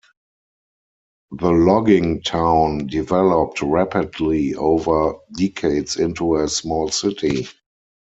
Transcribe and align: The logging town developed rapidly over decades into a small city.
The 1.29 1.51
logging 1.51 2.23
town 2.23 2.87
developed 2.87 3.61
rapidly 3.61 4.55
over 4.55 5.13
decades 5.37 5.95
into 5.97 6.37
a 6.37 6.47
small 6.49 6.89
city. 6.89 7.47